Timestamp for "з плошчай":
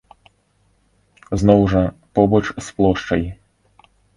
2.51-3.23